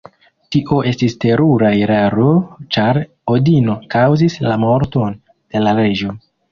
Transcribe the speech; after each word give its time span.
Tio 0.53 0.77
estis 0.91 1.15
terura 1.25 1.69
eraro 1.87 2.31
ĉar 2.77 3.01
Odino 3.37 3.79
kaŭzis 3.97 4.43
la 4.51 4.61
morton 4.67 5.25
de 5.33 5.69
la 5.69 5.81
reĝo. 5.85 6.23